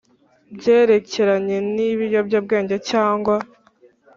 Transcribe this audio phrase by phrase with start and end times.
[0.57, 3.35] Byerekeranye n ibiyobyabwenge cyangwa